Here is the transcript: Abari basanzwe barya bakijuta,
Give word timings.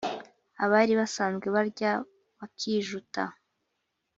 Abari 0.63 0.93
basanzwe 0.99 1.47
barya 1.55 1.91
bakijuta, 2.37 3.23